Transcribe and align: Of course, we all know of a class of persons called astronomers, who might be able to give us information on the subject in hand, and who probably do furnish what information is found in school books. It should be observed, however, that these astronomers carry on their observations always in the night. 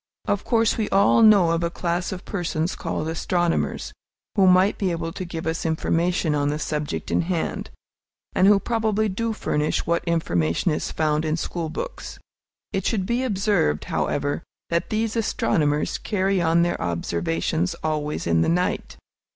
Of 0.25 0.43
course, 0.43 0.79
we 0.79 0.89
all 0.89 1.21
know 1.21 1.51
of 1.51 1.63
a 1.63 1.69
class 1.69 2.11
of 2.11 2.25
persons 2.25 2.75
called 2.75 3.07
astronomers, 3.07 3.93
who 4.35 4.47
might 4.47 4.79
be 4.79 4.89
able 4.89 5.11
to 5.13 5.23
give 5.23 5.45
us 5.45 5.63
information 5.63 6.33
on 6.33 6.49
the 6.49 6.57
subject 6.57 7.11
in 7.11 7.21
hand, 7.21 7.69
and 8.33 8.47
who 8.47 8.59
probably 8.59 9.09
do 9.09 9.31
furnish 9.31 9.85
what 9.85 10.03
information 10.05 10.71
is 10.71 10.91
found 10.91 11.23
in 11.23 11.37
school 11.37 11.69
books. 11.69 12.17
It 12.73 12.83
should 12.83 13.05
be 13.05 13.21
observed, 13.21 13.83
however, 13.83 14.41
that 14.71 14.89
these 14.89 15.15
astronomers 15.15 15.99
carry 15.99 16.41
on 16.41 16.63
their 16.63 16.81
observations 16.81 17.75
always 17.83 18.25
in 18.25 18.41
the 18.41 18.49
night. 18.49 18.97